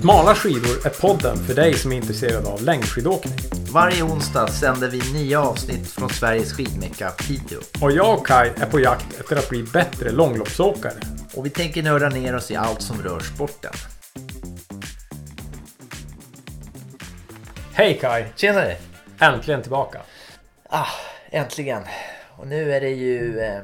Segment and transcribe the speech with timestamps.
[0.00, 3.38] Smala skidor är podden för dig som är intresserad av längdskidåkning.
[3.72, 7.60] Varje onsdag sänder vi nya avsnitt från Sveriges skidmecka Piteå.
[7.82, 11.00] Och jag och Kai är på jakt efter att bli bättre långloppsåkare.
[11.34, 13.72] Och vi tänker nörda ner oss i allt som rör sporten.
[17.72, 18.24] Hej Kai!
[18.36, 18.76] Tjenare!
[19.18, 20.00] Äntligen tillbaka!
[20.68, 20.86] Ah,
[21.30, 21.82] äntligen!
[22.36, 23.40] Och nu är det ju...
[23.40, 23.62] Eh,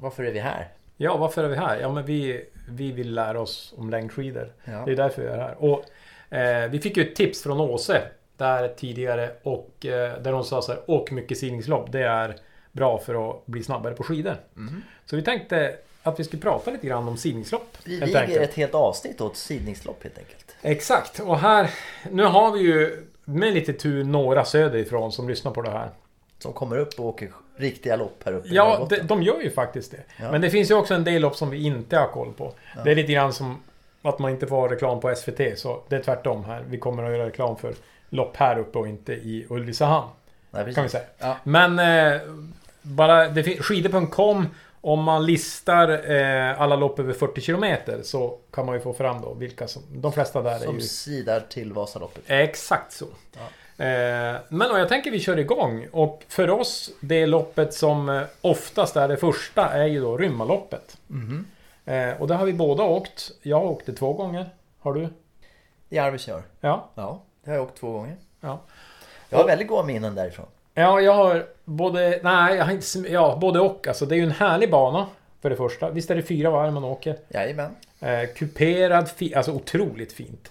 [0.00, 0.68] varför är vi här?
[0.96, 1.80] Ja, varför är vi här?
[1.80, 4.52] Ja, men vi, vi vill lära oss om längdskidor.
[4.64, 4.82] Ja.
[4.86, 5.54] Det är därför vi är här.
[5.58, 5.84] Och
[6.36, 8.02] eh, vi fick ju ett tips från Åse
[8.36, 11.92] där tidigare och eh, där hon sa så här, åk mycket sidningslopp.
[11.92, 12.36] Det är
[12.72, 14.36] bra för att bli snabbare på skidor.
[14.54, 14.82] Mhm.
[15.06, 17.76] Så vi tänkte att vi skulle prata lite grann om sidningslopp.
[17.84, 18.40] Vi helt enkelt.
[18.40, 20.56] ett helt avsnitt åt sidningslopp helt enkelt.
[20.62, 21.70] Exakt, och här...
[22.10, 25.90] Nu har vi ju med lite tur några söderifrån som lyssnar på det här.
[26.38, 29.50] Som kommer upp och åker riktiga lopp här uppe i Ja, de, de gör ju
[29.50, 30.02] faktiskt det.
[30.16, 30.30] Ja.
[30.30, 32.52] Men det finns ju också en del lopp som vi inte har koll på.
[32.84, 33.62] Det är lite grann som
[34.02, 35.58] att man inte får ha reklam på SVT.
[35.58, 36.64] Så det är tvärtom här.
[36.68, 37.74] Vi kommer att göra reklam för
[38.08, 40.08] lopp här uppe och inte i Ulricehamn.
[40.50, 40.74] Nej.
[40.74, 41.04] Kan vi säga.
[41.18, 41.36] Ja.
[41.44, 42.20] Men eh,
[42.82, 44.46] bara skidor.com
[44.80, 49.20] om man listar eh, alla lopp över 40 kilometer så kan man ju få fram
[49.20, 49.82] då vilka som...
[49.90, 50.80] De flesta där är Som ju...
[50.80, 52.24] sidar till Vasaloppet.
[52.26, 53.04] Exakt så.
[53.04, 53.40] Eh,
[54.48, 55.86] men och jag tänker vi kör igång.
[55.92, 60.96] Och för oss, det loppet som eh, oftast är det första är ju då Rymmaloppet.
[61.06, 61.46] Mhm.
[61.84, 63.30] Eh, och det har vi båda åkt.
[63.42, 64.50] Jag åkte två gånger.
[64.80, 65.08] Har du?
[65.88, 66.42] I Arvidsjaur.
[66.60, 66.88] Ja.
[66.94, 68.16] Ja, det har jag åkt två gånger.
[68.40, 68.60] Ja.
[69.28, 70.46] Jag har väldigt goda minnen därifrån.
[70.74, 72.20] Ja, jag har både...
[72.22, 72.98] Nej, jag har inte...
[73.12, 73.88] Ja, både och.
[73.88, 75.06] Alltså det är ju en härlig bana.
[75.42, 75.90] För det första.
[75.90, 77.16] Visst är det fyra varv man åker?
[77.28, 77.76] Jajamän.
[78.00, 80.50] Eh, kuperad, fi, alltså otroligt fint.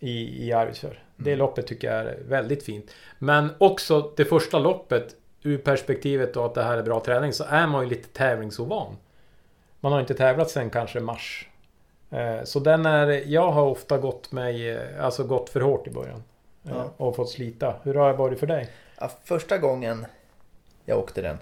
[0.00, 1.05] I, i Arvidsjaur.
[1.16, 1.38] Det Mm.
[1.38, 2.90] loppet tycker jag är väldigt fint.
[3.18, 5.14] Men också det första loppet.
[5.42, 8.96] Ur perspektivet då att det här är bra träning så är man ju lite tävlingsovan.
[9.80, 11.48] Man har inte tävlat sedan kanske mars.
[12.10, 13.06] Eh, så den är...
[13.26, 14.70] Jag har ofta gått mig...
[14.70, 16.22] eh, Alltså gått för hårt i början.
[16.64, 16.90] Eh, Ja.
[16.96, 17.74] Och fått slita.
[17.82, 18.68] Hur har det varit för dig?
[19.00, 20.06] Ja, första gången
[20.84, 21.38] jag åkte den,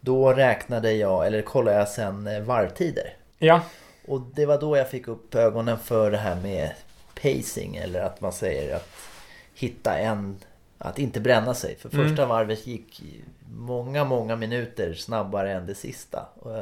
[0.00, 3.16] då räknade jag, eller kollade jag sen varvtider.
[3.38, 3.60] Ja.
[4.08, 6.70] Och det var då jag fick upp ögonen för det här med
[7.24, 8.88] pacing, eller att man säger att
[9.54, 10.36] hitta en,
[10.78, 11.76] att inte bränna sig.
[11.76, 12.08] För Mm.
[12.08, 13.02] första varvet gick
[13.56, 16.26] många, många minuter snabbare än det sista.
[16.40, 16.56] Och,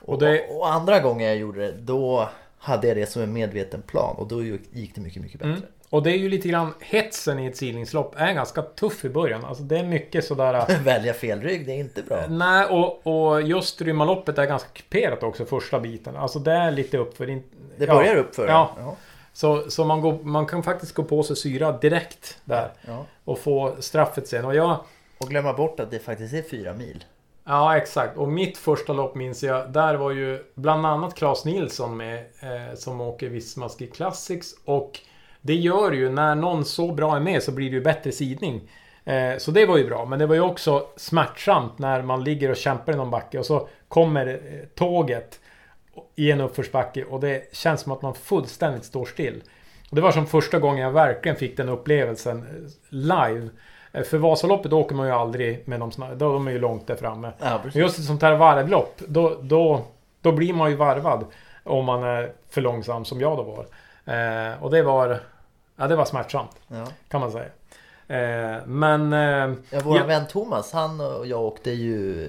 [0.00, 2.28] och, det- och andra gången jag gjorde det, då
[2.58, 5.52] hade jag det som en medveten plan och då gick det mycket, mycket bättre.
[5.52, 5.62] Mm.
[5.90, 9.44] Och det är ju lite grann hetsen i ett silningslopp är ganska tuff i början.
[9.44, 10.80] Alltså det är mycket sådär...
[10.84, 12.26] Välja fel rygg, det är inte bra.
[12.28, 16.16] Nej, och, och just Rymmaloppet är ganska kuperat också första biten.
[16.16, 17.26] Alltså det är lite uppför.
[17.26, 17.94] Det ja.
[17.94, 18.70] börjar upp för Ja.
[18.78, 18.96] ja.
[19.38, 22.72] Så, så man, går, man kan faktiskt gå på sig syra direkt där.
[22.86, 23.04] ja.
[23.24, 24.44] Och få straffet sen.
[24.44, 24.76] Och jag...
[25.18, 27.04] Och glömma bort att det faktiskt är fyra mil.
[27.44, 28.16] Ja, exakt.
[28.16, 29.72] Och mitt första lopp minns jag.
[29.72, 32.18] Där var ju bland annat Claes Nilsson med.
[32.18, 34.54] Eh, som åker Visma Ski Classics.
[34.64, 35.00] Och
[35.40, 38.70] det gör ju när någon så bra är med så blir det ju bättre sidning.
[39.04, 40.04] Eh, så det var ju bra.
[40.04, 43.46] Men det var ju också smärtsamt när man ligger och kämpar i någon backe och
[43.46, 45.40] så kommer eh, tåget
[46.16, 49.42] i en uppförsbacke och det känns som att man fullständigt står still.
[49.90, 53.48] Och det var som första gången jag verkligen fick den upplevelsen eh, live.
[53.92, 56.86] Eh, För Vasaloppet åker man ju aldrig med de såna, då är de ju långt
[56.86, 57.32] där framme.
[57.38, 59.82] Ja, Men just ett sånt här varvlopp, då, då,
[60.20, 61.24] då blir man ju varvad.
[61.64, 63.66] Om man är för långsam som jag då var.
[64.14, 65.20] Eh, och det var...
[65.76, 66.50] Ja, det var smärtsamt.
[66.68, 66.86] Ja.
[67.08, 67.44] Kan man säga.
[68.08, 69.12] Eh, men...
[69.12, 70.04] Eh, Ja, vår Ja.
[70.04, 72.28] vän Thomas, han och jag åkte ju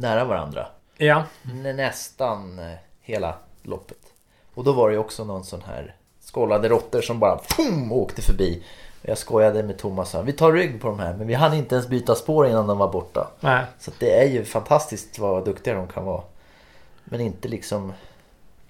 [0.00, 0.66] nära varandra.
[0.96, 1.24] Ja.
[1.42, 3.98] Nä- Nästan eh, hela loppet.
[4.54, 8.22] Och då var det ju också någon sån här skållade råttor som bara pum, åkte
[8.22, 8.62] förbi.
[9.02, 11.14] Jag skojade med Thomas sa, vi tar rygg på de här.
[11.14, 13.30] Men vi hann inte ens byta spår innan de var borta.
[13.40, 13.64] Nej.
[13.78, 16.22] Så det är ju fantastiskt vad duktiga de kan vara.
[17.04, 17.92] Men inte liksom...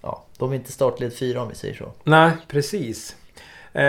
[0.03, 1.85] Ja, de är inte startled fyra om vi säger så.
[2.05, 3.17] Nej, precis.
[3.75, 3.85] Eh,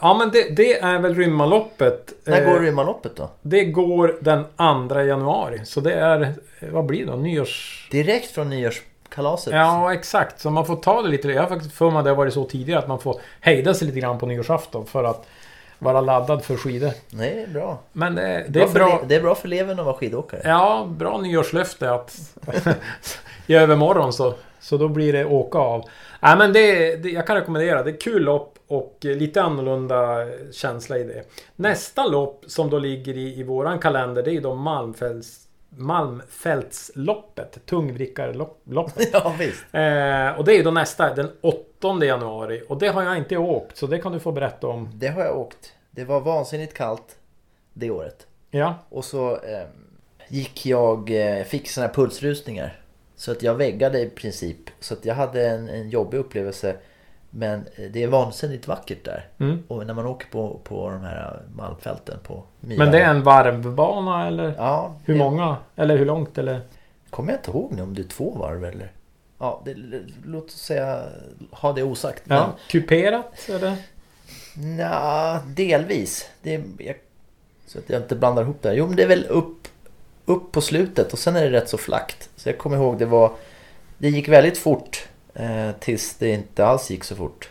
[0.00, 2.12] ja, men det, det är väl Rymmaloppet.
[2.24, 3.30] När går Eh, Rymmaloppet då?
[3.42, 4.44] Det går den
[4.88, 5.60] 2 januari.
[5.64, 6.20] Så det är...
[6.22, 7.16] eh, Vad blir det då?
[7.16, 7.88] Nyårs...
[7.90, 9.52] Direkt från nyårskalaset?
[9.54, 10.40] Ja, exakt.
[10.40, 11.28] Så man får ta det lite...
[11.28, 13.74] Jag har faktiskt för mig att det har varit så tidigare att man får hejda
[13.74, 15.26] sig lite grann på nyårsafton för att
[15.78, 16.90] vara laddad för skidor.
[17.10, 17.78] Nej, det är bra.
[17.92, 19.00] Men det, det bra är bra...
[19.06, 20.40] det är bra för levern att vara skidåkare.
[20.44, 22.16] Ja, bra nyårslöfte att
[23.46, 25.84] i övermorgon så, så då blir det åka av.
[26.22, 27.82] Nej men det, det, jag kan rekommendera.
[27.82, 31.24] Det är kul lopp och lite annorlunda känsla i det.
[31.56, 37.66] Nästa lopp som då ligger i, i våran kalender det är ju då Malmfälts, Malmfältsloppet.
[37.66, 39.08] Tungvrickarloppet.
[39.12, 39.64] Ja, visst.
[39.72, 42.62] Eh, och det är ju då nästa, den 8 januari.
[42.68, 44.90] Och det har jag inte åkt, så det kan du få berätta om.
[44.94, 45.72] Det har jag åkt.
[45.90, 47.16] Det var vansinnigt kallt
[47.72, 48.26] det året.
[48.50, 49.66] Ja, Och så eh,
[50.28, 52.81] gick jag, eh, fick såna här pulsrusningar.
[53.22, 54.58] Så att jag väggade i princip.
[54.80, 56.76] Så att jag hade en, en jobbig upplevelse
[57.30, 59.28] Men det är vansinnigt vackert där.
[59.38, 59.62] Mm.
[59.68, 64.26] Och när man åker på, på de här malmfälten på Men det är en varvbana
[64.26, 64.54] eller?
[64.56, 65.56] Ja, Hur det- många?
[65.76, 66.60] Eller hur långt eller?
[67.10, 68.92] Kommer jag inte ihåg nu om det är två varv eller?
[69.38, 69.74] Ja, det,
[70.24, 71.02] låt oss säga
[71.50, 72.22] ha det osagt.
[72.28, 72.52] Ja.
[72.68, 73.76] Kuperat eller?
[74.56, 76.30] Men, nja, delvis.
[76.42, 76.96] Det är, jag,
[77.66, 78.76] så att jag inte blandar ihop det här.
[78.76, 79.68] Jo, men det är väl upp,
[80.24, 82.28] upp på slutet och sen är det rätt så flackt.
[82.42, 83.30] Så jag kommer ihåg det var...
[83.98, 87.50] Det gick väldigt fort eh, tills det inte alls gick så fort.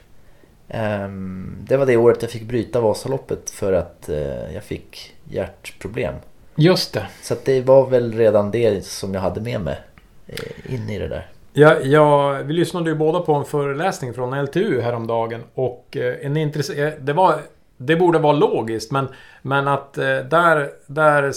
[0.70, 6.16] Ehm, det var det året jag fick bryta Vasaloppet för att eh, jag fick hjärtproblem.
[6.56, 7.08] Just det.
[7.22, 9.80] Så att det var väl redan det som jag hade med mig
[10.28, 11.28] eh, in i det där.
[11.54, 16.38] Ja, ja, vi lyssnade ju båda på en föreläsning från LTU häromdagen och eh, en
[16.38, 17.40] intress- eh, det var
[17.78, 19.08] Det borde vara logiskt men
[19.42, 21.32] Men att eh, där Där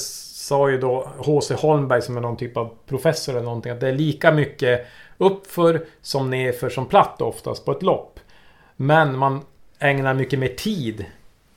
[0.44, 1.54] sa ju då H.C.
[1.54, 4.86] Holmberg som är någon typ av professor eller någonting att det är lika mycket
[5.18, 8.20] uppför som nerför som platt oftast på ett lopp.
[8.76, 9.40] Men man
[9.78, 11.04] ägnar mycket mer tid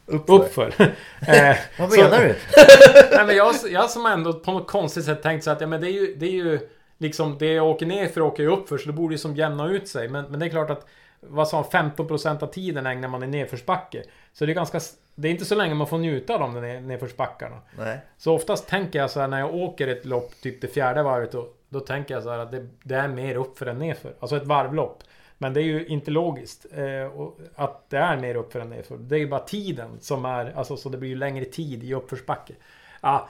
[0.06, 0.74] uppför.
[1.28, 2.36] Eh, Vad så- menar du?
[3.16, 5.82] Nej, men jag, jag som ändå på något konstigt sätt tänkt så att ja, men
[5.82, 6.60] det är ju, det är ju
[6.98, 9.36] liksom det jag åker ner för åker jag upp för så det borde ju som
[9.36, 10.10] jämna ut sig.
[10.10, 10.86] Men, men det är klart att
[11.20, 14.04] vad sa han, 15% av tiden ägnar man i nedförsbacke.
[14.34, 14.80] Så det är ganska
[15.16, 17.62] det är inte så länge man får njuta av de nedförsbackarna.
[17.78, 18.00] Nej.
[18.18, 21.32] Så oftast tänker jag så här när jag åker ett lopp, typ det fjärde varvet,
[21.32, 24.14] då, då tänker jag så här att det, det är mer uppför än nerför.
[24.20, 25.04] Alltså ett varvlopp.
[25.38, 27.12] Men det är ju inte logiskt eh,
[27.56, 28.98] att det är mer uppför än nerför.
[28.98, 31.94] Det är ju bara tiden som är, alltså så det blir ju längre tid i
[31.94, 32.54] uppförsbacke.
[33.02, 33.30] Ja,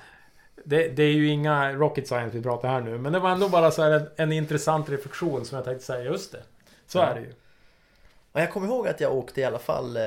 [0.65, 3.49] det, det är ju inga rocket science vi pratar här nu, men det var ändå
[3.49, 6.41] bara så en, en intressant reflektion som jag tänkte säga, just det.
[6.87, 7.03] Så Ja.
[7.05, 7.33] är det ju.
[8.37, 10.03] Och jag kommer ihåg att jag åkte i alla fall eh,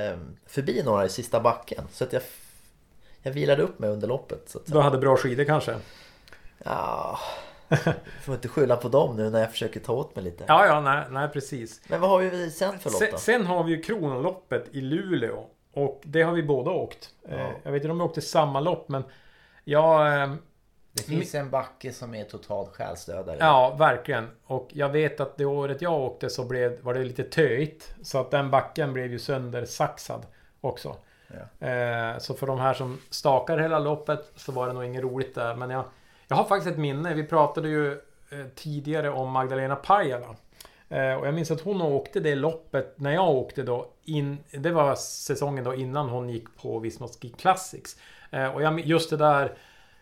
[0.47, 1.85] förbi några i sista backen.
[1.93, 2.23] Så att jag,
[3.23, 4.56] jag vilade upp mig under loppet.
[4.67, 5.77] Du hade bra skidor kanske?
[6.65, 7.19] Ja,
[8.23, 10.44] får inte skylla på dem nu när jag försöker ta åt mig lite.
[10.49, 11.81] Ja, ja, nej, nej precis.
[11.88, 13.19] Men vad har vi sen för lopp Sen, då?
[13.19, 15.47] sen har vi ju Kronoloppet i Luleå.
[15.73, 17.11] Och det har vi båda åkt.
[17.29, 17.35] Ja.
[17.37, 19.05] Eh, Jag vet inte om vi åkte samma lopp men...
[19.65, 20.31] Jag...
[21.06, 23.37] Det finns en backe som är totalt själsdödare.
[23.41, 24.29] Ja, verkligen.
[24.47, 27.94] Och jag vet att det året jag åkte så blev, var det lite töigt.
[28.02, 30.26] Så att den backen blev ju söndersaxad
[30.61, 30.97] också.
[31.61, 35.35] Eh, så för de här som stakar hela loppet så var det nog inget roligt
[35.35, 35.55] där.
[35.55, 35.85] Men jag,
[36.29, 37.14] jag har faktiskt ett minne.
[37.14, 37.93] Vi pratade ju
[38.31, 40.37] eh, tidigare om Magdalena Pajala.
[40.88, 43.87] Eh, och jag minns att hon åkte det loppet när jag åkte då.
[44.05, 47.96] In, det var säsongen då innan hon gick på Visma Ski Classics.
[48.31, 49.53] Eh, och jag, just det där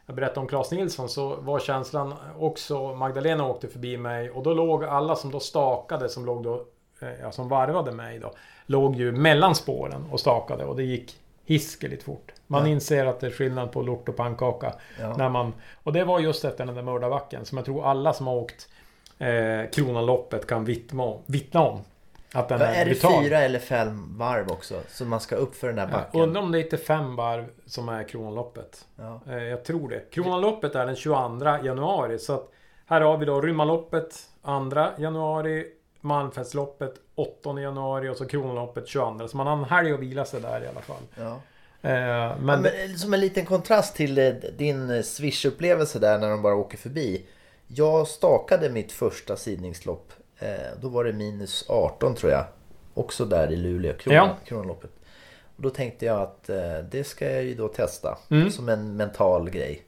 [0.08, 4.54] jag berättade om Claes Nilsson så var känslan också Magdalena åkte förbi mig och då
[4.54, 6.64] låg alla som då stakade som låg då
[7.00, 8.32] eh, Ja, som varvade mig då
[8.66, 12.32] Låg ju mellan spåren och stakade och det gick hiskeligt fort.
[12.46, 12.68] Man Ja.
[12.68, 14.72] inser att det är skillnad på lort och pannkaka.
[15.00, 15.16] Ja.
[15.16, 15.52] När man,
[15.82, 18.68] och det var just efter den där mördarbacken som jag tror alla som har åkt
[19.18, 21.18] eh, Kronaloppet kan vittna om.
[21.26, 21.80] Vittna om
[22.32, 23.24] att den Ja, är, är det brutal.
[23.24, 24.80] fyra eller fem varv också?
[24.88, 26.20] Så man ska upp för den här Ja, backen?
[26.20, 28.86] undrar om det är inte fem varv som är Kronaloppet.
[28.96, 29.20] Ja.
[29.28, 30.10] Eh, Jag tror det.
[30.10, 32.18] Kronaloppet är den 22 januari.
[32.18, 32.48] Så att
[32.86, 34.14] här har vi då Rymmarloppet
[34.44, 35.66] 2 januari.
[36.00, 39.28] Malmfältsloppet 8 januari och så Kronaloppet 22.
[39.28, 41.02] Så man har en helg att vila sig där i alla fall.
[41.16, 41.32] Ja.
[41.90, 44.28] Eh, Men, Men, ja, som en liten kontrast till eh,
[44.58, 47.26] din Swish-upplevelse där när de bara åker förbi.
[47.66, 50.12] Jag stakade mitt första sidningslopp.
[50.38, 50.48] Eh,
[50.80, 52.44] då var det minus 18 tror jag.
[52.94, 54.36] Också där i Luleå, kron, Ja.
[54.44, 54.90] Kronloppet.
[55.56, 58.18] Och då tänkte jag att eh, det ska jag ju då testa.
[58.30, 58.50] Mm.
[58.50, 59.82] Som en mental grej.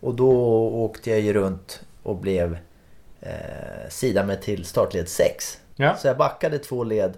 [0.00, 0.32] Och då
[0.68, 2.58] åkte jag ju runt och blev
[3.20, 5.58] eh, sida mig till startled 6.
[5.76, 5.96] ja.
[5.96, 7.16] Så jag backade två led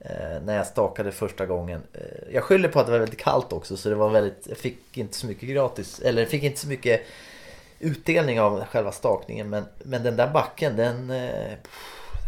[0.00, 1.82] eh, när jag stakade första gången.
[1.92, 4.58] Eh, jag skyller på att det var väldigt kallt också så det var väldigt, jag
[4.58, 7.00] fick inte så mycket gratis, eller fick inte så mycket
[7.78, 9.50] utdelning av själva stakningen.
[9.50, 11.10] Men, men den där backen den...
[11.10, 11.52] Eh,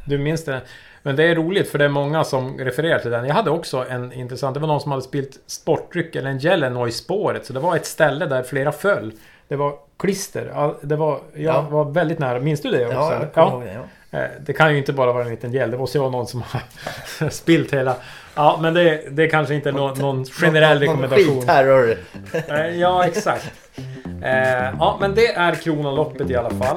[0.05, 0.61] Du minns det.
[1.03, 3.27] Men det är roligt för det är många som refererar till den.
[3.27, 4.55] Jag hade också en intressant.
[4.55, 7.47] Det var någon som hade spilt sportdryck eller en Jeleno i spåret.
[7.47, 9.13] Så det var ett ställe där flera föll.
[9.49, 10.51] Det var klister.
[10.55, 11.61] Ja, Det var, jag Ja.
[11.71, 12.41] var väldigt nära.
[12.41, 12.97] Minns du det också?
[12.99, 13.73] ja, jag kommer ihåg det.
[14.11, 14.19] Ja.
[14.19, 15.71] Eh, Det kan ju inte bara vara en liten gel.
[15.71, 17.97] Det måste ju vara någon som har spilt hela.
[18.35, 21.41] Ja, men det, det kanske inte är någon, någon generell Någon- någon rekommendation.
[21.41, 21.97] skitterror.
[22.49, 23.53] Eh, Ja, exakt.
[24.23, 24.33] Eh,
[24.79, 26.77] Ja, men det är Kronaloppet i alla fall.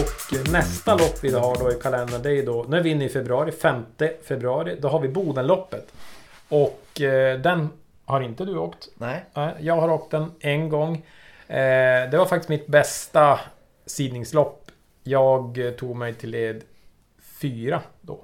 [0.00, 3.04] Och nästa lopp vi har då i kalendern det är då, nu är vi inne
[3.04, 3.86] i februari, 5
[4.24, 4.76] februari.
[4.80, 5.92] Då har vi Bodenloppet.
[6.48, 7.68] Och eh, den
[8.04, 8.88] har inte du åkt.
[8.94, 9.24] Nej.
[9.60, 10.94] Jag har åkt den en gång.
[11.48, 13.40] Eh, det var faktiskt mitt bästa
[13.86, 14.70] sidningslopp.
[15.02, 16.62] Jag tog mig till led
[17.40, 18.20] 4 då.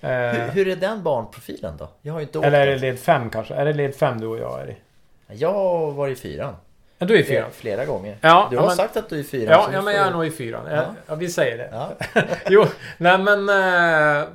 [0.00, 1.88] Eh, Hur, hur är den barnprofilen då?
[2.02, 3.54] Jag har inte åkt eller är det led 5 kanske?
[3.54, 4.76] Är det led 5 du och jag är i?
[5.28, 6.54] Jag var i fyran.
[6.98, 7.50] Ja, du är i fyran.
[7.52, 8.16] Flera gånger.
[8.20, 9.48] Ja, du har men- sagt att du är i fyran.
[9.50, 10.66] Ja, ja men jag är nog i fyran.
[10.70, 10.74] Ja.
[10.76, 10.82] Ja.
[11.06, 11.68] Ja, vi säger det.
[11.72, 11.90] Ja,
[12.48, 12.64] Jo,
[12.98, 13.48] nej men...
[14.18, 14.28] Eh,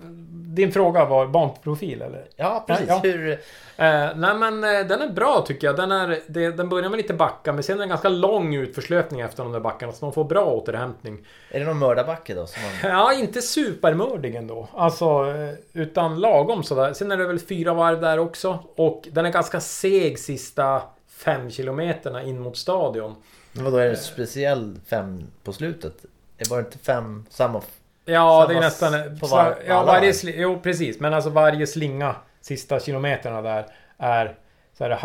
[0.56, 2.25] din fråga var barnprofil eller?
[2.36, 2.86] ja precis.
[2.89, 3.00] Ja.
[3.03, 3.39] Hur,
[3.77, 5.75] Eh, nej men eh, den är bra tycker jag.
[5.75, 8.56] Den, är, det, den börjar med lite backar men sen är det en ganska lång
[8.56, 11.18] utförslöpning efter de där backarna så man får bra återhämtning.
[11.51, 12.39] är det någon mördarbacke då?
[12.41, 14.68] Man, Ja, inte supermördig ändå.
[14.74, 16.94] Alltså, eh, utan lagom sådär.
[16.94, 18.60] Sen är det väl fyra varv där också.
[18.75, 23.15] Och den är ganska seg sista fem kilometerna in mot stadion.
[23.51, 26.06] men vadå, är det speciell fem på slutet?
[26.38, 27.62] Är bara inte fem samma?
[28.06, 29.20] Ja, Samma det är nästan...
[29.20, 31.00] på var- ja, varje Jo, precis.
[31.00, 33.65] Men alltså varje slinga sista kilometerna där
[33.98, 34.38] är...
[34.77, 35.00] Så här,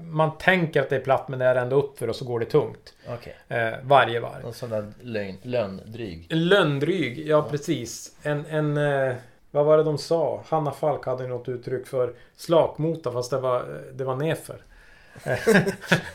[0.00, 2.46] man tänker att det är platt men det är ändå uppför och så går det
[2.46, 2.94] tungt.
[3.08, 3.36] Okej.
[3.48, 4.42] Eh, varje varv.
[4.42, 6.26] Någon sån där lögn, lönndryg.
[6.30, 8.16] Lönndryg, ja precis.
[8.22, 9.14] En, en eh,
[9.50, 10.42] vad var det de sa?
[10.48, 14.56] Hanna Falk hade något uttryck för slakmota fast det var, det var nefer.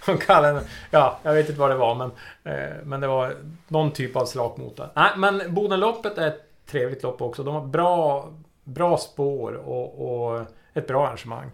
[0.06, 2.12] De kallade den, ja, jag vet inte vad det var men,
[2.44, 3.36] eh, men det var
[3.68, 4.90] någon typ av slakmota.
[4.96, 7.44] Nej, men Bodenloppet är ett trevligt lopp också.
[7.44, 8.30] De har bra,
[8.64, 11.52] bra spår och, och ett bra arrangemang.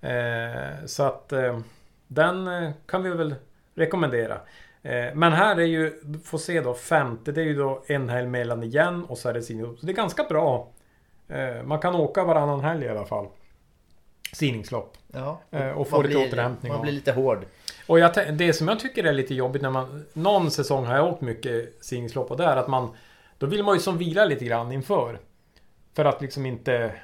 [0.00, 1.58] Eh, så att eh,
[2.06, 3.34] den eh, kan vi väl
[3.74, 4.34] rekommendera.
[4.82, 8.28] Eh, Men här är ju, får se då, femte, det är ju då en helg
[8.28, 9.78] mellan igen och så är det Signingslopp.
[9.78, 10.68] Så det är ganska bra.
[11.28, 13.26] Eh, Man kan åka varannan helg i alla fall.
[14.32, 14.96] Signingslopp.
[15.12, 15.40] Ja.
[15.50, 17.44] Eh, och få Man lite blir- återhämtning Man blir lite hård.
[17.86, 20.04] Och jag, det som jag tycker är lite jobbigt när man...
[20.12, 22.90] Någon säsong har jag åkt mycket Signingslopp och det är att man...
[23.38, 25.18] Då vill man ju som vila lite grann inför.
[25.94, 26.94] För att liksom inte...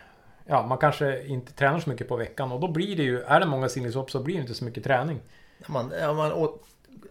[0.47, 3.21] Ja, man kanske inte tränar så mycket på veckan och då blir det ju...
[3.21, 5.21] Är det många Signingslopp så blir det inte så mycket träning.
[5.67, 6.59] Man, ja, man å,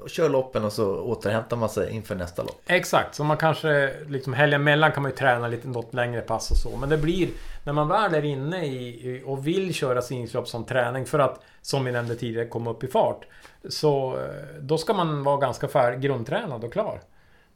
[0.08, 2.62] kör loppen och så återhämtar man sig inför nästa lopp.
[2.68, 6.52] Exakt, så man kanske liksom helgen emellan kan man ju träna lite något längre pass
[6.52, 6.78] och så.
[6.78, 7.30] Men det blir
[7.66, 11.86] när man väl är inne i, och vill köra singellopp som träning för att som
[11.86, 13.26] vi nämnde tidigare komma upp i fart.
[13.70, 14.24] Så eh,
[14.62, 17.02] då ska man vara ganska färdig, grundtränad och klar.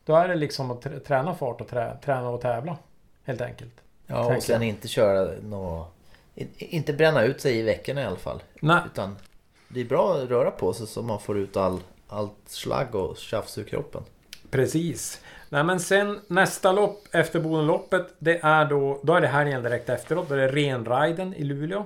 [0.05, 2.77] Då är det liksom att trä- träna fart och trä, träna och tävla.
[3.25, 3.73] Helt enkelt.
[4.07, 5.87] Ja, och sen inte köra nå
[6.35, 8.43] in- Inte bränna ut sig i veckorna i alla fall.
[8.61, 9.15] Nej, Utan
[9.67, 11.79] det är bra att röra på sig så man får ut all,
[12.12, 14.03] allt slagg och tjafs ur kroppen.
[14.51, 15.22] precis.
[15.50, 19.89] Nej men sen nästa lopp efter Bodenloppet Det är då, då är det helgen direkt
[19.89, 20.30] efteråt.
[20.30, 21.86] Då är det Renriden i Luleå.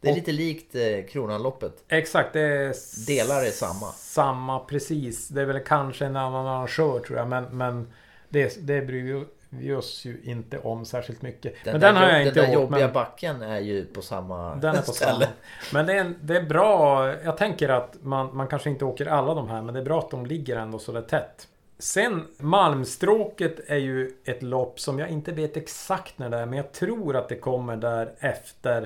[0.00, 1.84] Det är Och- lite likt eh, Kronanloppet.
[1.88, 2.74] Exakt, det är...
[3.06, 3.86] Delar är samma.
[3.92, 5.28] Samma, precis.
[5.28, 7.92] Det är väl kanske en annan arrangör tror jag, men, men
[8.28, 11.54] det, det bryr vi oss ju inte om särskilt mycket.
[11.64, 14.54] men den har jag inte Den där åkt, jobbiga men backen är ju på samma
[14.54, 15.12] den är på ställe.
[15.12, 15.26] samma.
[15.72, 17.08] Men det är, det är bra.
[17.24, 19.98] Jag tänker att man, man kanske inte åker alla de här, men det är bra
[19.98, 21.48] att de ligger ändå så där tätt.
[21.78, 26.56] Sen Malmstråket är ju ett lopp som jag inte vet exakt när det är, men
[26.56, 28.82] jag tror att det kommer där efter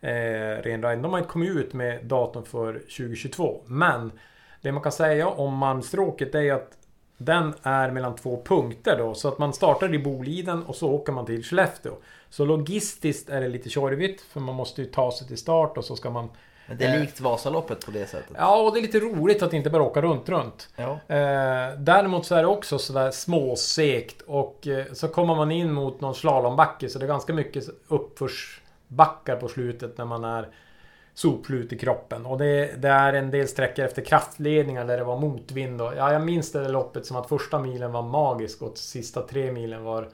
[0.00, 1.02] eh, Renriden.
[1.02, 3.60] De har inte kommit ut med datum för 2022.
[3.66, 4.12] Men
[4.62, 6.70] det man kan säga om Malmstråket är att
[7.16, 9.14] den är mellan två punkter då.
[9.14, 11.92] Så att man startar i Boliden och så åker man till Skellefteå.
[12.30, 15.84] Så logistiskt är det lite tjorvigt för man måste ju ta sig till start och
[15.84, 16.28] så ska man...
[16.66, 18.36] Men det är likt Vasaloppet på det sättet.
[18.38, 20.68] Ja, och det är lite roligt att inte bara åka runt, runt.
[20.76, 20.90] Ja.
[20.92, 26.00] Eh, däremot så är det också sådär småsekt och eh, så kommer man in mot
[26.00, 30.48] någon slalombacke så det är ganska mycket uppförsbackar på slutet när man är
[31.14, 32.26] sopslut i kroppen.
[32.26, 35.82] Och det, det är en del sträckor efter kraftledningar där det var motvind.
[35.82, 39.22] Och, ja, jag minns det där loppet som att första milen var magisk och sista
[39.22, 40.08] tre milen var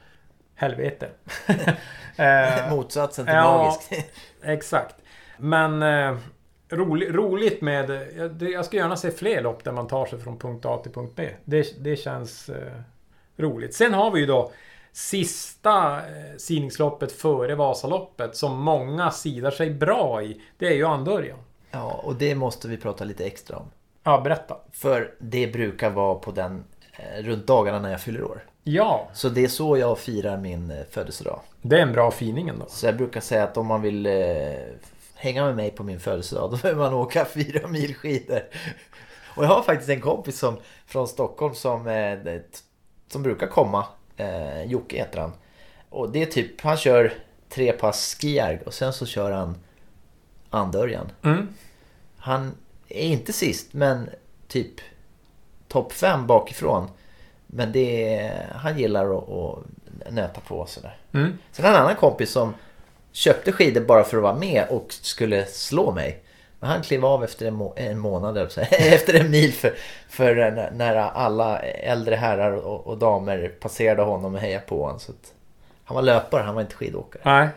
[0.54, 1.08] helvete.
[2.16, 3.58] Eh, Motsatsen till ja.
[3.58, 4.10] magisk.
[4.42, 4.94] Exakt.
[5.38, 6.16] Men eh,
[6.70, 7.90] rolig, roligt med...
[8.16, 10.92] Jag, jag ska gärna se fler lopp där man tar sig från punkt A till
[10.92, 11.28] punkt B.
[11.44, 12.72] Det, det känns eh,
[13.36, 13.74] roligt.
[13.74, 14.52] Sen har vi ju då
[14.92, 20.40] sista eh, sidningsloppet före Vasaloppet som många sidar sig bra i.
[20.58, 21.38] Det är ju Andörjan.
[21.70, 23.70] Ja, och det måste vi prata lite extra om.
[24.04, 24.56] Ja, berätta.
[24.72, 28.44] För det brukar vara på den eh, runt dagarna när jag fyller år.
[28.64, 31.40] Ja, Så det är så jag firar min eh, födelsedag.
[31.62, 32.66] det är en bra fining ändå.
[32.68, 34.12] Så jag brukar säga att om man vill eh,
[35.14, 38.42] hänga med mig på min födelsedag då behöver man åka fyra mil skidor.
[39.36, 40.56] Och jag har faktiskt en kompis som,
[40.86, 42.18] från Stockholm som, eh,
[43.08, 43.86] som brukar komma.
[44.20, 45.32] Eh, Jocke heter han.
[45.88, 47.12] Och det är typ, han kör
[47.48, 49.56] tre pass skijärg och sen så kör han
[50.50, 51.12] Andörjan.
[51.22, 51.48] Mm.
[52.16, 52.52] Han
[52.88, 54.10] är inte sist men
[54.48, 54.80] typ
[55.68, 56.88] topp fem bakifrån.
[57.46, 60.98] Men det är, han gillar att, att nöta på sådär.
[61.12, 61.38] Mm.
[61.52, 62.54] Sen har en annan kompis som
[63.12, 66.22] köpte skidor bara för att vara med och skulle slå mig.
[66.60, 68.38] Men han klev av efter en, må- en månad,
[68.70, 69.74] efter en mil för,
[70.08, 70.34] för
[70.72, 75.00] när, alla äldre herrar och, och damer passerade honom och hejade på honom.
[75.00, 75.32] Så att,
[75.84, 77.22] han var löpare, han var inte skidåkare.
[77.24, 77.48] Nej.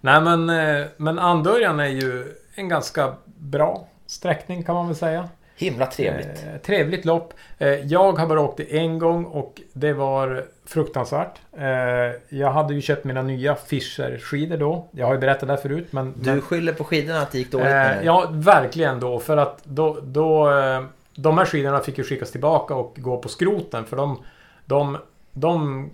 [0.00, 5.28] Nej men, eh, men Andörjan är ju en ganska bra sträckning kan man väl säga.
[5.58, 6.44] Himla trevligt.
[6.46, 7.34] Eh, trevligt lopp.
[7.58, 11.38] Eh, jag har bara åkt det en gång och det var fruktansvärt.
[11.58, 14.88] Eh, jag hade ju köpt mina nya Fischer-skidor då.
[14.90, 15.86] Jag har ju berättat det här förut.
[15.90, 19.18] Men, Du men, skyller på skidorna att det gick dåligt eh, Ja, verkligen då.
[19.18, 19.98] För att då...
[20.02, 20.82] då eh,
[21.14, 23.84] de här skidorna fick ju skickas tillbaka och gå på skroten.
[23.84, 24.22] För de...
[24.64, 24.98] De,
[25.32, 25.90] de,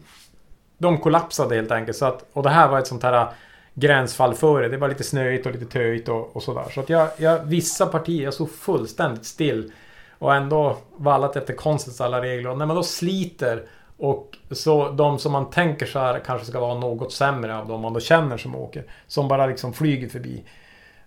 [0.78, 1.96] de kollapsade helt enkelt.
[1.96, 3.26] Så att, och det här var ett sånt här
[3.74, 4.68] gränsfall före.
[4.68, 6.64] Det var lite snöigt och lite töigt och, och sådär.
[6.74, 9.72] Så att jag, jag, vissa partier, jag stod fullständigt still.
[10.18, 12.50] Och ändå vallat efter konstens alla regler.
[12.50, 13.62] Och när man då sliter
[13.96, 17.80] och så de som man tänker så här kanske ska vara något sämre av de
[17.80, 18.84] man då känner som åker.
[19.06, 20.42] Som bara liksom flyger förbi.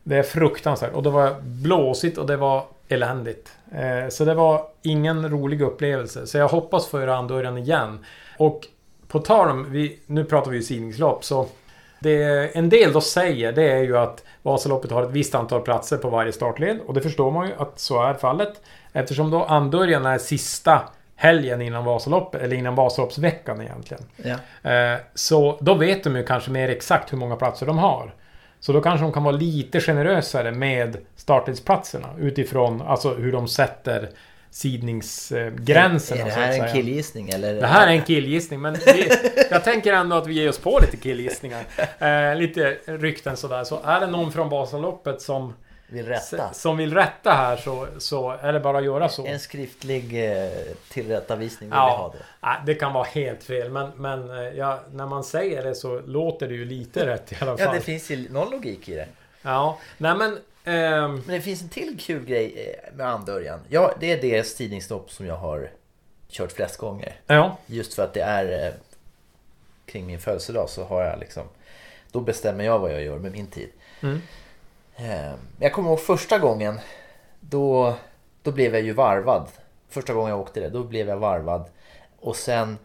[0.03, 0.93] Det är fruktansvärt.
[0.93, 3.51] Och det var blåsigt och det var eländigt.
[3.71, 6.27] Eh, så det var ingen rolig upplevelse.
[6.27, 8.05] Så jag hoppas få göra andörjan igen.
[8.37, 8.67] Och
[9.07, 11.47] på tal om, vi, nu pratar vi ju sidningslopp så
[11.99, 15.97] det en del då säger det är ju att Vasaloppet har ett visst antal platser
[15.97, 16.79] på varje startled.
[16.85, 18.61] Och det förstår man ju att så är fallet.
[18.93, 20.81] Eftersom då andörjan är sista
[21.15, 24.03] helgen innan Vasaloppet, eller innan Vasaloppsveckan egentligen.
[24.15, 24.71] Ja.
[24.71, 28.13] Eh, så då vet de ju kanske mer exakt hur många platser de har.
[28.59, 34.09] Så då kanske de kan vara lite generösare med startledsplatserna utifrån alltså hur de sätter
[34.51, 36.21] sidningsgränserna.
[36.21, 37.53] Är det här en killgissning eller?
[37.53, 39.09] Det här är en killgissning, men vi,
[39.51, 41.63] jag tänker ändå att vi ger oss på lite killgissningar.
[41.99, 43.63] Eh, lite rykten sådär.
[43.63, 45.53] Så är det någon från Vasaloppet som,
[45.87, 46.53] Vill rätta?
[46.53, 49.25] som vill rätta här så, så är det bara att göra så.
[49.25, 50.49] En skriftlig eh,
[50.89, 52.25] tillrättavisning vill vi ha Ja, det.
[52.47, 53.69] nej, det kan vara helt fel.
[53.71, 57.35] Men, men eh, ja, när man säger det så låter det ju lite rätt i
[57.39, 57.65] alla fall.
[57.67, 59.07] Ja, det finns ju någon logik i det.
[59.41, 60.37] Ja, nej men...
[60.67, 63.59] ehm, Men det finns en till kul grej eh, med andörjan.
[63.69, 65.71] Ja, det är det tidningsstopp som jag har
[66.29, 67.15] kört flest gånger.
[67.27, 68.73] ja, Just för att det är eh,
[69.85, 71.43] kring min födelsedag så har jag liksom
[72.11, 73.69] Då bestämmer jag vad jag gör med min tid.
[74.01, 74.21] Mm.
[74.95, 76.79] Eh, Jag kommer ihåg första gången
[77.39, 77.95] då,
[78.43, 79.47] då blev jag ju varvad.
[79.89, 81.65] Första gången jag åkte det, då blev jag varvad.
[82.19, 82.77] Och sen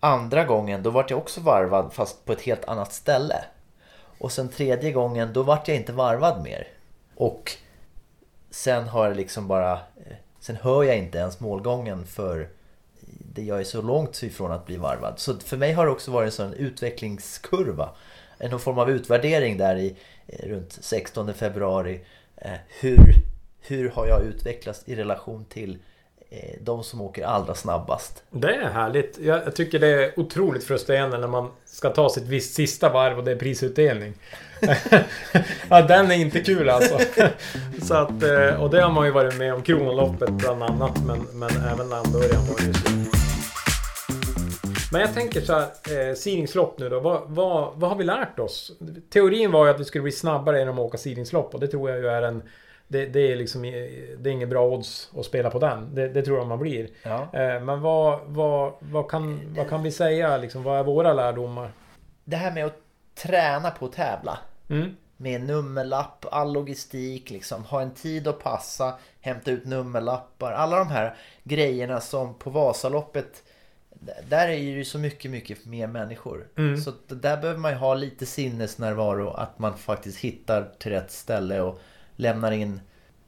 [0.00, 3.44] andra gången, då vart jag också varvad fast på ett helt annat ställe.
[4.18, 6.66] Och sen tredje gången, då vart jag inte varvad mer.
[7.20, 7.52] Och
[8.50, 9.72] sen har jag liksom bara...
[9.72, 12.48] Eh, sen hör jag inte ens målgången för
[13.34, 15.18] det jag är så långt ifrån att bli varvad.
[15.18, 17.90] Så för mig har det också varit en sån utvecklingskurva.
[18.38, 22.00] Eh, en form av utvärdering där i eh, runt 16 februari.
[22.80, 23.14] Hur,
[23.60, 25.78] hur har jag utvecklats i relation till
[26.32, 28.22] Eh, de som åker allra snabbast?
[28.30, 29.18] det är härligt.
[29.18, 33.24] Jag, tycker det är otroligt frustrerande när man ska ta sitt visst sista varv och
[33.24, 34.14] det är prisutdelning.
[35.68, 36.98] ja, den är inte kul alltså.
[37.82, 39.62] så att, eh, och det har man ju varit med om.
[39.62, 41.04] Kronoloppet bland annat.
[41.06, 42.72] Men, men även Landörjan var ju.
[44.92, 47.00] Men jag tänker så här, eh, sidningslopp nu då.
[47.00, 48.72] Vad, vad, vad har vi lärt oss?
[49.12, 51.90] Teorin var ju att vi skulle bli snabbare genom att åka sidningslopp och det tror
[51.90, 52.42] jag ju är en...
[52.92, 55.94] Det, det är liksom det är inget bra odds att spela på den.
[55.94, 56.88] Det, det tror jag man blir.
[57.02, 57.28] Ja.
[57.32, 60.36] Eh, men vad, vad, vad, kan, vad kan vi säga?
[60.36, 61.72] Liksom, vad är våra lärdomar?
[62.24, 62.78] Det här med att
[63.14, 64.38] träna på att tävla.
[64.68, 64.96] Mm.
[65.16, 70.52] Med nummerlapp, all logistik, liksom, ha en tid att passa, hämta ut nummerlappar.
[70.52, 73.42] Alla de här grejerna som på Vasaloppet,
[74.28, 76.48] där är ju så mycket, mycket mer människor.
[76.56, 76.76] Mm.
[76.76, 81.60] Så där behöver man ju ha lite sinnesnärvaro, att man faktiskt hittar till rätt ställe
[81.60, 81.80] och
[82.20, 82.80] lämnar in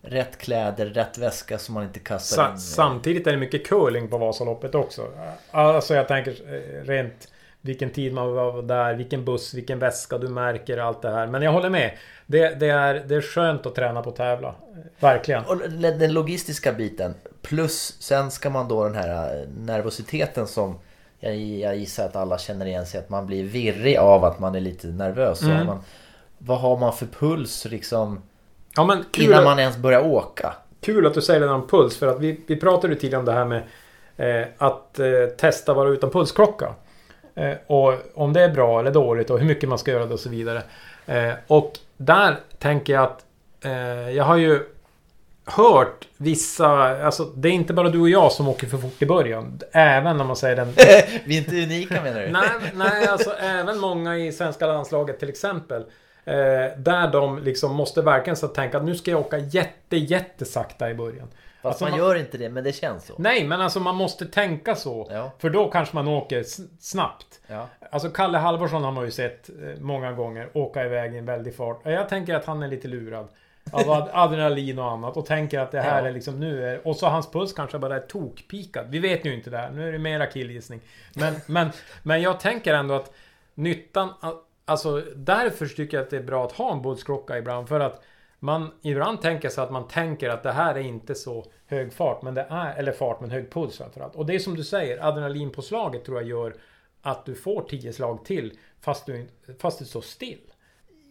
[0.02, 2.58] rätt kläder, rätt väska som man inte kastar Sa, in.
[2.58, 5.08] samtidigt är det mycket curling på Vasaloppet också.
[5.50, 7.28] Alltså jag tänker eh, rent
[7.60, 11.26] vilken tid man var där, vilken buss, vilken väska du märker, allt det här.
[11.26, 11.92] Men jag håller med.
[12.26, 14.54] Det, det, är, det är skönt att träna på att tävla.
[15.00, 15.44] Verkligen.
[15.44, 17.14] Och den logistiska biten.
[17.42, 20.78] Plus sen ska man då den här eh, nervositeten som
[21.20, 24.54] jag, jag gissar att alla känner igen sig att man blir virrig av att man
[24.54, 25.42] är lite nervös.
[25.42, 25.66] Mm.
[25.66, 25.82] man,
[26.38, 28.22] vad har man för puls liksom
[28.76, 30.54] Ja, men kul, innan man ens börjar åka?
[30.82, 31.96] kul att du säger det om puls.
[31.96, 33.62] För att vi, vi pratade ju tidigare om det här med
[34.16, 36.74] eh, att eh, testa vara utan pulsklocka.
[37.34, 40.14] Eh, och om det är bra eller dåligt och hur mycket man ska göra det
[40.14, 40.62] och så vidare.
[41.06, 43.24] Eh, och där tänker jag att
[43.64, 44.60] eh, jag har ju
[45.44, 46.68] hört vissa,
[47.04, 49.60] alltså det är inte bara du och jag som åker för fort i början.
[49.72, 50.72] Även om man säger den...
[51.24, 52.28] Vi är inte unika menar du?
[52.28, 55.84] nej, nej, alltså även många i svenska landslaget till exempel.
[56.24, 56.34] Eh,
[56.78, 60.94] där de liksom måste verkligen så tänka att nu ska jag åka jätte, jättesakta i
[60.94, 61.28] början.
[61.62, 63.14] Fast Alltså, man, man- gör inte det men det känns så.
[63.18, 65.08] Nej, men alltså man måste tänka så.
[65.10, 65.32] Ja.
[65.38, 66.44] För då kanske man åker
[66.80, 67.40] snabbt.
[67.46, 67.68] Ja.
[67.90, 71.56] Alltså Kalle Halvarsson har man ju sett eh, många gånger åka iväg i en väldig
[71.56, 71.80] fart.
[71.84, 73.28] Jag tänker att han är lite lurad.
[73.72, 76.08] Av ad- adrenalin och annat och tänker att det här Ja.
[76.08, 76.86] är liksom nu är...
[76.86, 78.86] Och så hans puls kanske bara är tokpikad.
[78.90, 79.70] Vi vet ju inte det här.
[79.70, 80.80] Nu är det mera killgissning.
[81.14, 81.68] Men, men,
[82.02, 83.12] men jag tänker ändå att
[83.54, 84.08] nyttan...
[84.64, 87.68] Alltså därför tycker jag att det är bra att ha en bordsklocka ibland.
[87.68, 88.02] För att
[88.38, 92.22] man ibland tänker sig att man tänker att det här är inte så hög fart,
[92.22, 94.16] men det är, eller fart men hög puls framförallt.
[94.16, 96.54] Och det är som du säger, adrenalinpåslaget tror jag gör
[97.02, 100.52] att du får 10 slag till fast du, fast du står still.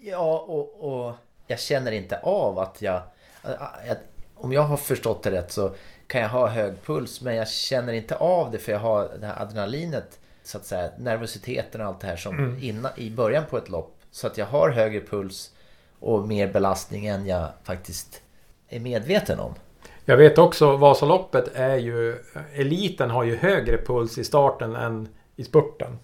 [0.02, 1.14] Ja, och, och
[1.48, 3.02] jag känner inte av att jag,
[3.42, 4.00] att,
[4.36, 5.72] Om jag har förstått det rätt så
[6.08, 9.28] kan jag ha hög puls men jag känner inte av det för jag har det
[9.28, 10.20] här adrenalinet
[10.52, 12.58] så att säga, nervositeten och allt det här som mm.
[12.62, 13.96] innan, i början på ett lopp.
[14.12, 15.52] Så att jag har högre puls
[16.00, 18.22] och mer belastning än jag faktiskt
[18.70, 19.54] är medveten om.
[20.06, 22.16] Jag vet också Vasaloppet är ju
[22.54, 26.00] Eliten har ju högre puls i starten än i spurten.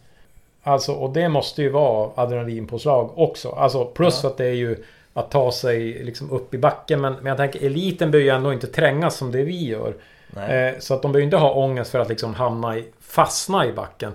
[0.63, 3.49] Alltså och det måste ju vara adrenalinpåslag också.
[3.49, 4.29] Alltså plus ja.
[4.29, 4.83] att det är ju
[5.13, 7.01] att ta sig liksom upp i backen.
[7.01, 9.95] Men, men jag tänker eliten bör ju ändå inte trängas som det vi gör.
[10.35, 13.73] Eh, så att de ju inte ha ångest för att liksom hamna i, fastna i
[13.73, 14.13] backen.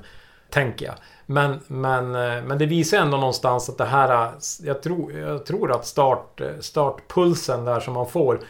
[0.53, 0.95] Tänker jag.
[1.27, 4.25] Men, men, eh, men det visar ändå någonstans att det här...
[4.25, 4.31] Eh,
[4.63, 8.41] jag tror, jag tror att start, eh, startpulsen där som man får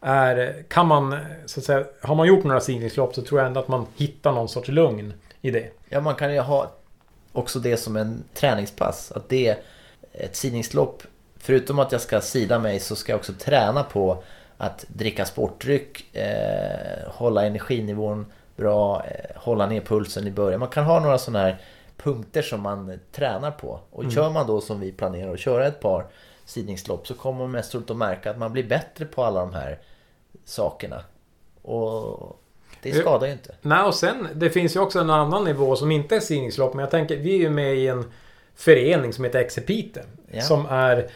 [0.00, 0.64] är...
[0.68, 1.18] Kan man...
[1.46, 4.32] Så att säga, har man gjort några sidningslopp så tror jag ändå att man hittar
[4.32, 5.70] någon sorts lugn i det.
[5.88, 6.70] Ja, man kan ju ha
[7.32, 9.12] också det som en träningspass.
[9.12, 9.56] Att det är
[10.12, 11.02] ett sidningslopp.
[11.38, 14.22] Förutom att jag ska sida mig så ska jag också träna på
[14.58, 18.26] att dricka sportdryck, eh, hålla energinivån
[18.58, 20.60] bra, eh, hålla ner pulsen i början.
[20.60, 21.56] Man kan ha några sådana här
[21.96, 23.80] punkter som man tränar på.
[23.90, 24.14] Och mm.
[24.14, 26.06] kör man då som vi planerar att köra ett par
[26.44, 29.54] sidningslopp så kommer man mest troligt att märka att man blir bättre på alla de
[29.54, 29.78] här
[30.44, 31.04] sakerna.
[31.62, 32.40] Och
[32.82, 33.54] det skadar ju inte.
[33.62, 36.74] Nej, och sen det finns ju också en annan nivå som inte är sidningslopp.
[36.74, 38.12] Men jag tänker, vi är ju med i en
[38.54, 40.04] förening som heter Exepite.
[40.30, 40.40] Ja.
[40.40, 41.10] Som är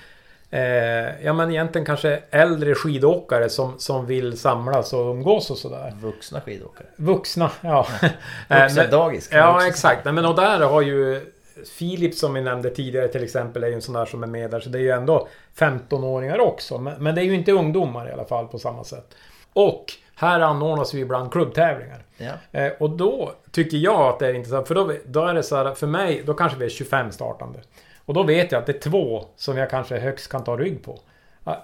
[0.54, 5.92] Eh, ja men egentligen kanske äldre skidåkare som, som vill samlas och umgås och sådär.
[6.00, 6.86] Vuxna skidåkare.
[6.96, 7.86] Vuxna, ja.
[8.48, 9.28] Vuxna dagis.
[9.32, 10.04] Ja exakt.
[10.04, 11.32] Men och där har ju
[11.78, 14.50] Filip som vi nämnde tidigare till exempel är ju en sån där som är med
[14.50, 14.60] där.
[14.60, 16.78] Så det är ju ändå 15-åringar också.
[16.78, 19.14] Men, men det är ju inte ungdomar i alla fall på samma sätt.
[19.52, 19.84] Och
[20.14, 22.04] här anordnas ju ibland klubbtävlingar.
[22.16, 22.60] Ja.
[22.60, 24.68] Eh, och då tycker jag att det är intressant.
[24.68, 27.58] För då, då är det så här, för mig, då kanske vi är 25 startande.
[28.04, 30.84] Och då vet jag att det är två som jag kanske högst kan ta rygg
[30.84, 30.98] på.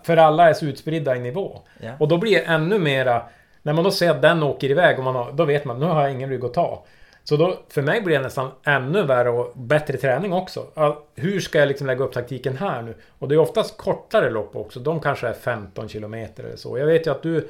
[0.02, 1.60] För alla är så utspridda i nivå.
[1.80, 1.90] Ja.
[1.98, 3.22] Och då blir det ännu mera...
[3.62, 5.86] När man då ser att den åker iväg och man har, då vet man nu
[5.86, 6.84] har jag ingen rygg att ta.
[7.24, 10.66] Så då, för mig blir det nästan ännu värre och bättre träning också.
[11.14, 12.94] Hur ska jag liksom lägga upp taktiken här nu?
[13.18, 14.80] Och det är oftast kortare lopp också.
[14.80, 16.78] De kanske är 15 kilometer eller så.
[16.78, 17.48] Jag vet ju att du...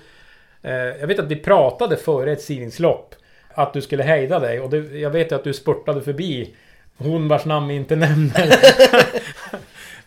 [0.63, 3.15] Eh, jag vet att vi pratade före ett sidningslopp.
[3.49, 4.61] Att du skulle hejda dig.
[4.61, 6.55] Och det, jag vet ju att du spurtade förbi
[6.99, 8.55] hon vars namn vi inte nämner.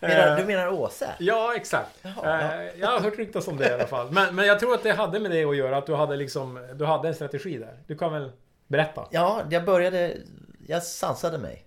[0.00, 1.08] menar, du menar Åse?
[1.18, 1.98] Ja, exakt.
[2.02, 2.70] Jaha, ja.
[2.78, 4.10] Jag har hört ryktas om det i alla fall.
[4.10, 6.68] Men, men jag tror att det hade med det att göra, att du hade liksom...
[6.74, 7.78] Du hade en strategi där.
[7.86, 8.32] Du kan väl
[8.66, 9.06] berätta?
[9.10, 10.16] Ja, jag började...
[10.66, 11.64] Jag sansade mig.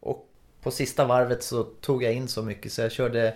[0.00, 0.28] Och
[0.62, 3.34] på sista varvet så tog jag in så mycket så jag körde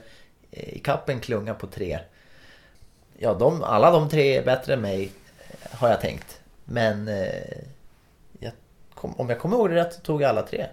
[0.51, 1.99] i kappen klunga på tre.
[3.19, 5.11] Ja, de, alla de tre är bättre än mig,
[5.71, 6.41] har jag tänkt.
[6.65, 7.59] Men eh,
[8.39, 8.53] jag
[8.95, 10.67] kom, om jag kommer ihåg det rätt så tog jag alla tre.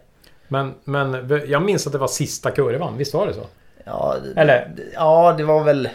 [0.47, 3.45] Men, men jag minns att det var sista kurvan, visst var det så?
[3.83, 4.71] Ja, Eller?
[4.93, 5.89] ja det var väl...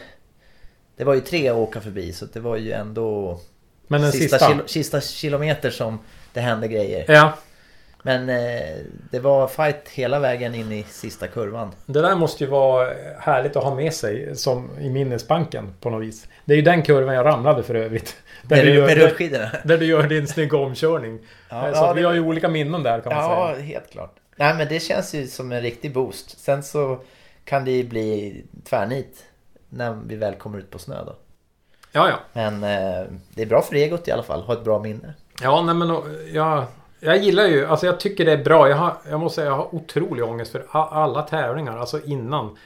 [0.97, 3.41] Det var ju tre att åka förbi så det var ju ändå...
[3.87, 4.53] Men den sista, sista?
[4.53, 5.99] Kilo, sista kilometer som
[6.33, 7.05] det hände grejer.
[7.09, 7.33] Ja.
[8.03, 8.77] Men eh,
[9.11, 11.71] det var fight hela vägen in i sista kurvan.
[11.87, 16.03] Det där måste ju vara härligt att ha med sig som i minnesbanken på något
[16.03, 16.29] vis.
[16.45, 18.17] Det är ju den kurvan jag ramlade för övrigt.
[18.43, 18.87] Där, med, du, gör,
[19.31, 21.19] där, där, du gör din snygga omkörning.
[21.49, 23.59] Ja, så ja, vi har ju olika minnen där kan man ja, säga.
[23.59, 24.20] Ja, helt klart.
[24.41, 26.39] Nej men det känns ju som en riktig boost.
[26.41, 26.99] Sen så
[27.45, 29.25] kan det ju bli tvärnit
[29.69, 31.17] när vi väl kommer ut på snö då.
[31.93, 32.17] Ja, ja.
[32.33, 34.43] Men eh, det är bra för egot i alla fall.
[34.43, 35.15] Ha ett bra minne.
[35.43, 35.97] Ja, nej men
[36.33, 36.65] jag,
[37.01, 38.69] jag gillar ju, alltså jag tycker det är bra.
[38.69, 42.57] Jag, har, jag måste säga jag har otrolig ångest för alla tävlingar, alltså innan.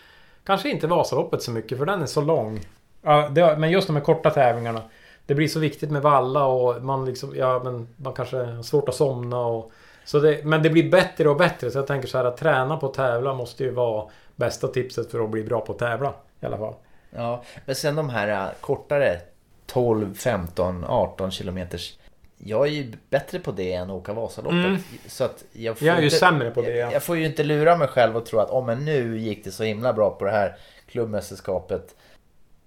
[0.44, 2.60] Kanske inte Vasaloppet så mycket för den är så lång.
[3.02, 4.82] Ja, det, men just de här korta tävlingarna.
[5.26, 8.88] Det blir så viktigt med valla och man liksom, ja men man kanske har svårt
[8.88, 9.72] att somna och
[10.04, 11.70] så det, men det blir bättre och bättre.
[11.70, 15.10] Så jag tänker så här att träna på att tävla måste ju vara bästa tipset
[15.10, 16.14] för att bli bra på att tävla.
[16.40, 16.74] I alla fall.
[17.10, 19.20] Ja, men sen de här äh, kortare
[19.66, 21.98] 12, 15, 18 kilometers.
[22.38, 24.64] Jag är ju bättre på det än att åka Vasaloppet.
[24.64, 24.80] Mm.
[25.06, 26.76] Så att jag, får jag är ju inte, sämre på det.
[26.76, 26.92] Ja.
[26.92, 29.50] Jag, får ju inte lura mig själv och tro att oh, men nu gick det
[29.50, 31.94] så himla bra på det här klubbmästerskapet.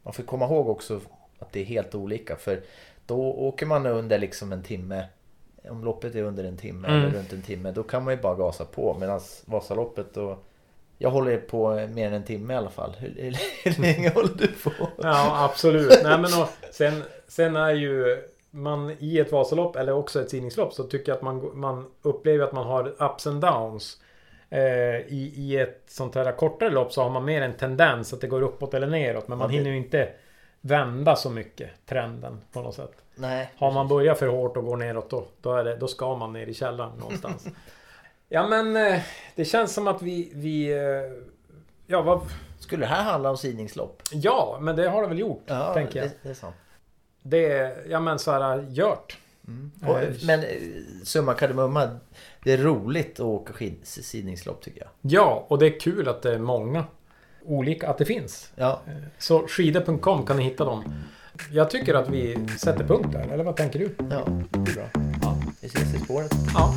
[0.03, 0.99] Man får komma ihåg också
[1.39, 2.35] att det är helt olika.
[2.35, 2.61] För
[3.05, 5.05] då åker man under liksom en timme
[5.69, 7.01] om loppet är under en timme mm.
[7.01, 8.97] eller runt en timme då kan man ju bara gasa på.
[8.99, 10.37] Medan Vasaloppet då
[10.97, 12.95] jag håller på mer än en timme i alla fall.
[12.99, 14.71] Hur, hur länge håller du på?
[14.97, 15.99] Ja absolut.
[16.03, 18.17] Nej, men och, sen, sen är ju
[18.51, 22.45] man i ett Vasalopp eller också ett sidningslopp så tycker jag att man, man upplever
[22.45, 23.97] att man har ups and downs.
[24.49, 24.59] eh,
[25.07, 28.27] i, I ett sånt här kortare lopp så har man mer en tendens att det
[28.27, 29.27] går uppåt eller neråt.
[29.27, 30.09] Men man hinner ju inte
[30.67, 32.91] vända så mycket trenden på något sätt.
[33.15, 33.53] Nej.
[33.57, 36.33] Har man börjat för hårt och går neråt då, då, är det, då ska man
[36.33, 37.47] ner i källaren någonstans.
[38.29, 39.01] ja men eh,
[39.35, 40.31] det känns som att vi...
[40.33, 41.23] vi eh,
[41.87, 42.21] ja, vad,
[42.59, 44.03] Skulle det här handla om sidningslopp?
[44.11, 45.43] ja, men det har det väl gjort.
[45.45, 46.07] Ja, tänker jag.
[46.07, 46.55] det, det är sant.
[47.21, 49.17] Det är, ja men så här, gjort.
[49.87, 50.47] Och, Eh, men eh,
[51.03, 51.99] summa kardemumma,
[52.43, 54.89] det är roligt att åka skid, sidningslopp tycker jag.
[55.01, 56.85] Ja, och det är kul att det är många
[57.47, 58.51] olika, att det finns.
[58.55, 58.81] Ja,
[59.17, 60.83] Så skidor.com kan ni hitta dem.
[61.51, 63.95] Jag tycker att vi sätter punkt där, eller vad tänker du?
[64.09, 64.89] ja, det är bra.
[65.21, 65.37] Ja.
[65.61, 66.31] Vi ses i spåret.
[66.53, 66.75] ja.